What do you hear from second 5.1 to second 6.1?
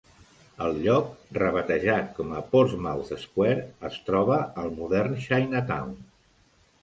Chinatown.